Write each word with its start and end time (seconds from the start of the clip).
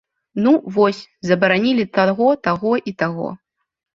Ну, 0.45 0.53
вось, 0.77 1.01
забаранілі 1.29 1.85
таго, 1.97 2.29
таго 2.47 2.71
і 2.93 2.97
таго. 3.03 3.29